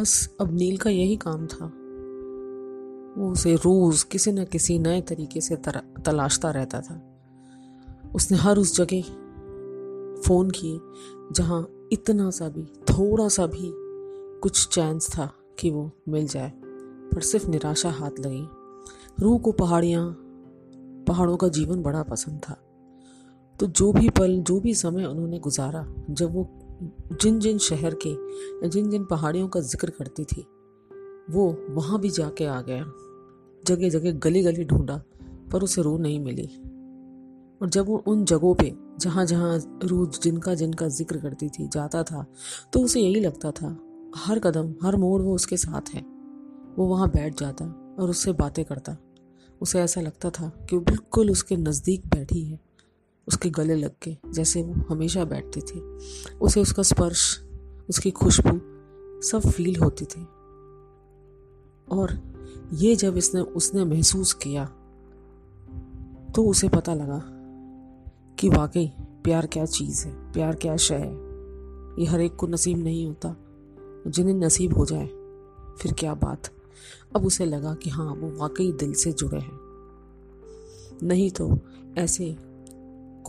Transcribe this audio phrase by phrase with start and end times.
[0.00, 1.66] बस अब नील का यही काम था।
[3.20, 5.56] वो उसे रोज किसी न किसी नए तरीके से
[6.06, 7.20] तलाशता रहता था।
[8.14, 9.02] उसने हर उस जगह
[10.22, 10.80] फ़ोन किए,
[11.32, 13.72] जहाँ इतना सा भी, थोड़ा सा भी
[14.40, 16.52] कुछ चांस था कि वो मिल जाए,
[17.14, 18.48] पर सिर्फ़ निराशा हाथ लगी।
[19.22, 20.16] रूह को पहाड़ियाँ,
[21.08, 22.56] पहाड़ों का जीवन बड़ा पसंद था।
[23.60, 28.68] तो जो भी पल, जो भी समय उन्होंने गुजारा, जब वो जिन जिन शहर के
[28.68, 30.40] जिन जिन पहाड़ियों का ज़िक्र करती थी,
[31.30, 32.84] वो वहाँ भी जाके आ गया।
[33.64, 34.96] जगह जगह गली गली ढूंढा,
[35.52, 36.46] पर उसे रूह नहीं मिली।
[37.60, 42.02] और जब वो उन जगहों पे जहाँ जहाँ रूह जिनका जिनका ज़िक्र करती थी, जाता
[42.02, 42.24] था
[42.72, 43.76] तो उसे यही लगता था,
[44.16, 46.02] हर कदम, हर मोड़ वो उसके साथ है।
[46.76, 47.64] वो वहाँ बैठ जाता
[47.98, 48.96] और उससे बातें करता।
[49.60, 52.58] उसे ऐसा लगता था कि वो बिल्कुल उसके नज़दीक बैठी है।
[53.30, 55.80] उसके गले लग के जैसे वो हमेशा बैठती थी।
[56.40, 57.40] उसे उसका स्पर्श,
[57.88, 58.60] उसकी खुशबू
[59.22, 60.22] सब फील होती थी।
[61.90, 62.18] और
[62.72, 64.64] ये जब इसने, उसने महसूस किया
[66.34, 67.22] तो उसे पता लगा
[68.38, 68.92] कि वाकई
[69.24, 71.14] प्यार क्या चीज़ है, प्यार क्या शय है।
[71.98, 73.36] ये हर एक को नसीब नहीं होता,
[74.06, 75.06] जिन्हें नसीब हो जाए,
[75.78, 76.50] फिर क्या बात।
[77.16, 79.58] अब उसे लगा कि हाँ वो वाकई दिल से जुड़े हैं।
[81.02, 81.58] नहीं तो
[81.98, 82.36] ऐसे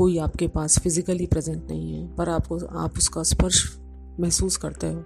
[0.02, 3.78] कोई आपके पास फिजिकली प्रेजेंट नहीं है, पर आपको, आप उसका स्पर्श
[4.20, 5.04] महसूस करते हो।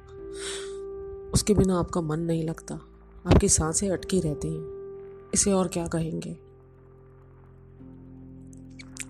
[1.31, 2.75] उसके बिना आपका मन नहीं लगता।
[3.31, 4.63] आपकी साँसें अटकी रहती हैं।
[5.33, 6.37] इसे और क्या कहेंगे?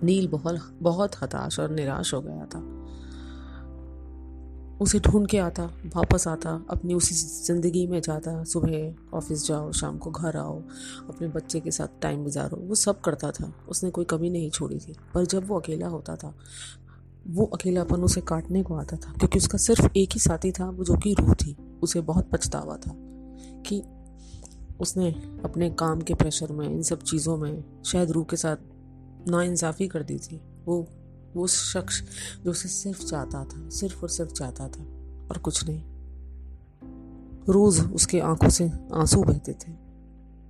[0.02, 2.75] नील बहुत बहुत हताश और निराश हो गया था।
[4.80, 5.64] उसे ढूंढ के आता,
[5.96, 10.62] वापस आता, अपनी उसी ज़िंदगी में जाता, सुबह ऑफ़िस जाओ, शाम को घर आओ,
[11.08, 14.78] अपने बच्चे के साथ टाइम गुजारो, वो सब करता था, उसने कोई कमी नहीं छोड़ी
[14.78, 16.34] थी। पर जब वो अकेला होता था,
[17.26, 20.84] वो अकेलापन उसे काटने को आता था, क्योंकि उसका सिर्फ़ एक ही साथी था, वो
[20.84, 22.92] जो कि रूह थी, उसे बहुत पछतावा था
[23.66, 23.82] कि
[24.80, 25.10] उसने
[25.44, 28.56] अपने काम के प्रेशर में, इन सब चीज़ों में, शायद रूह के साथ
[29.28, 30.88] नाइंसाफ़ी कर दी थी। वो
[31.36, 32.02] वो शख्स
[32.44, 34.82] जो उसे सिर्फ़ चाहता था, सिर्फ़ और सिर्फ़ चाहता था,
[35.30, 35.82] और कुछ नहीं।
[37.48, 39.72] रोज उसके आँखों से आँसू बहते थे।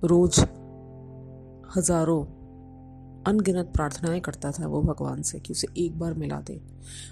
[0.03, 0.39] रोज
[1.75, 2.23] हज़ारों
[3.23, 6.61] अनगिनत प्रार्थनाएँ करता था वो भगवान से कि उसे एक बार मिला दे।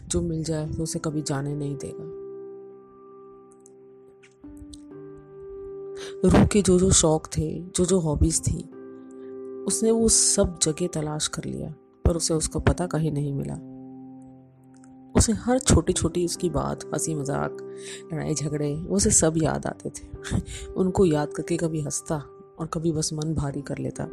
[0.07, 2.13] जो मिल जाए तो उसे कभी जाने नहीं देगा।
[6.30, 8.63] रूह के जो जो शौक थे जो जो हॉबीज थी,
[9.68, 11.74] उसने वो सब जगह तलाश कर लिया।
[12.08, 13.56] पर उसे उसका पता कहीं नहीं मिला।
[15.16, 17.58] उसे हर छोटी छोटी उसकी बात हँसी मज़ाक
[18.14, 20.08] लड़ाई झगड़े उसे सब याद आते थे।
[20.78, 22.16] उनको याद करके कभी हंसता
[22.60, 24.08] और कभी बस मन भारी कर लेता।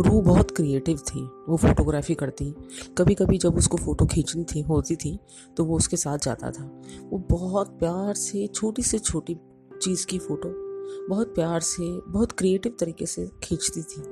[0.00, 2.54] रूह बहुत क्रिएटिव थी, वो फोटोग्राफी करती।
[2.98, 5.18] कभी कभी जब उसको फ़ोटो खींचनी थी, होती थी
[5.56, 9.36] तो वो उसके साथ जाता था। वो बहुत प्यार से, छोटी से छोटी
[9.82, 10.72] चीज़ की फ़ोटो
[11.08, 14.02] बहुत प्यार से, बहुत क्रिएटिव तरीके से खींचती थी।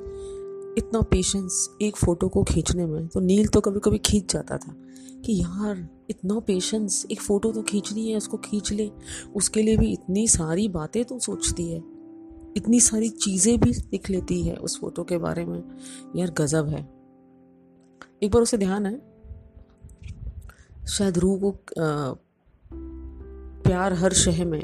[0.79, 4.75] इतना पेशेंस एक फ़ोटो को खींचने में तो नील तो कभी कभी खींच जाता था
[5.25, 8.91] कि यार, इतना पेशेंस एक फ़ोटो तो खींचनी है, उसको खींच ले।
[9.37, 11.79] उसके लिए भी इतनी सारी बातें तो सोचती है,
[12.57, 15.63] इतनी सारी चीज़ें भी लिख लेती है उस फ़ोटो के बारे में।
[16.17, 16.89] यार, गज़ब है।
[18.23, 18.95] एक बार उसे ध्यान है।
[20.89, 21.55] शायद रूह को
[23.65, 24.61] प्यार हर शहर में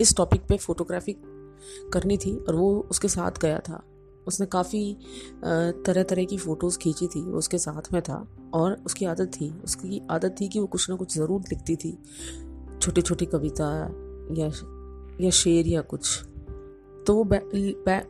[0.00, 1.16] इस टॉपिक पे फोटोग्राफी
[1.92, 3.82] करनी थी और वो उसके साथ गया था।
[4.26, 4.96] उसने काफ़ी
[5.44, 9.50] तरह तरह की फ़ोटोज़ खींची थी वो उसके साथ में था और उसकी आदत थी
[9.64, 11.96] उसकी आदत थी कि वो कुछ ना कुछ ज़रूर लिखती थी।
[12.80, 13.68] छोटी छोटी कविता
[14.32, 14.50] या
[15.20, 16.18] या शेर या कुछ।
[17.06, 17.40] तो वो बै,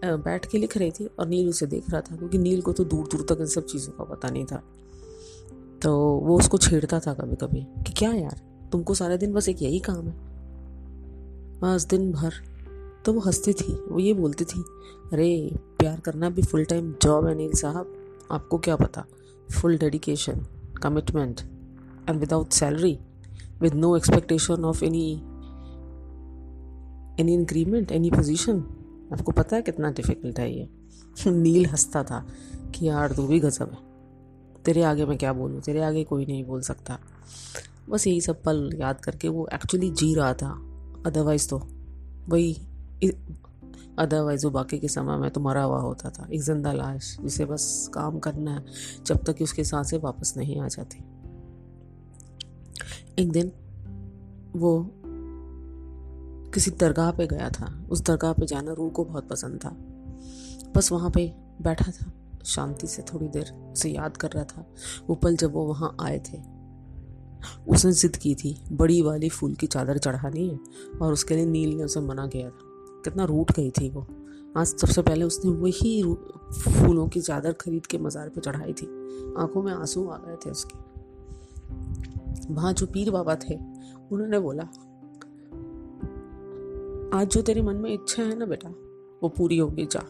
[0.04, 2.84] बैठ के लिख रही थी और नील उसे देख रहा था क्योंकि नील को तो
[2.84, 4.62] दूर दूर तक इन सब चीज़ों का पता नहीं था।
[5.82, 8.40] तो वो उसको छेड़ता था कभी कभी कि क्या यार
[8.72, 10.14] तुमको सारे दिन बस एक यही काम है।
[11.60, 12.34] बस दिन भर
[13.04, 14.64] तो वो हंसती थी, वो ये बोलती थी,
[15.12, 17.94] अरे, प्यार करना भी फुल टाइम जॉब है नील साहब,
[18.30, 19.04] आपको क्या पता?
[19.60, 20.46] Full dedication
[20.82, 21.40] commitment
[22.08, 22.98] and without salary
[23.60, 25.12] with no expectation of any
[27.22, 28.58] any increment any position
[29.12, 30.68] आपको पता है कितना डिफ़िकल्ट है ये?
[31.30, 32.26] नील हंसता था
[32.74, 33.78] कि यार, तू भी गजब है।
[34.64, 35.60] तेरे आगे मैं क्या बोलूँ?
[35.60, 36.98] तेरे आगे कोई नहीं बोल सकता।
[37.90, 40.50] बस यही सब पल याद करके वो एक्चुअली जी रहा था।
[41.06, 41.68] अदरवाइज़ तो
[42.28, 42.56] वही
[43.98, 47.44] अदरवाइज़ वो बाकी के समय में तो मरा हुआ होता था। एक ज़िंदा लाश, जिसे
[47.44, 48.64] बस काम करना है,
[49.06, 50.98] जब तक कि उसकी साँसें वापस नहीं आ जाती।
[53.18, 53.52] एक दिन
[54.56, 54.90] वो
[56.54, 59.70] किसी दरगाह पे गया था। उस दरगाह पे जाना रूह को बहुत पसंद था।
[60.76, 62.12] बस वहाँ पे बैठा था,
[62.44, 64.66] शांति से थोड़ी देर उसे याद कर रहा था।
[65.08, 66.38] वो पल जब वो वहाँ आए थे।
[67.68, 70.58] उसने जिद की थी, बड़ी वाली फूल की चादर चढ़ानी है,
[71.02, 72.71] और उसके लिए नील ने उसे मना किया था।
[73.04, 74.06] कितना रूट गई थी वो।
[74.56, 76.02] आज सबसे पहले उसने वही
[76.62, 78.86] फूलों की चादर खरीद के मज़ार पे चढ़ाई थी।
[79.38, 80.78] आँखों में आँसू आ गए थे उसके।
[82.54, 83.54] वहाँ जो पीर बाबा थे,
[84.12, 84.62] उन्होंने बोला,
[87.18, 88.68] आज जो तेरे मन में इच्छा है ना बेटा,
[89.22, 90.02] वो पूरी होगी, जा।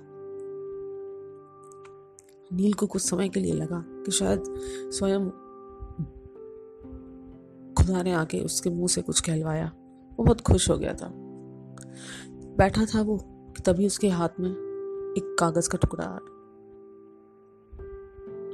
[2.57, 4.43] नील को कुछ समय के लिए लगा कि शायद
[4.91, 5.31] स्वयं
[7.75, 9.73] खुदा ने आके उसके मुँह से कुछ कहलवाया।
[10.19, 11.13] वो बहुत खुश हो गया था।
[12.57, 13.19] बैठा था वो,
[13.67, 14.51] तभी उसके हाथ में
[15.19, 16.19] एक कागज़ का टुकड़ा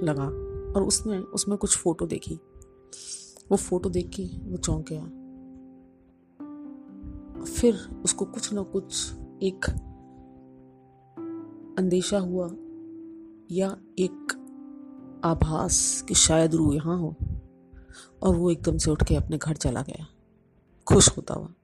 [0.03, 0.27] लगा
[0.73, 2.35] और उसने, उसमें कुछ फ़ोटो देखी।
[3.50, 5.05] वो फ़ोटो देख के वो चौंक गया।
[7.45, 9.12] फिर उसको कुछ ना कुछ
[9.43, 9.65] एक
[11.79, 12.49] अंदेशा हुआ,
[13.50, 14.35] या एक
[15.25, 17.17] आभास कि शायद रू यहाँ हो,
[18.23, 20.06] और वो एकदम से उठ के अपने घर चला गया।
[20.89, 21.55] खुश होता हुआ।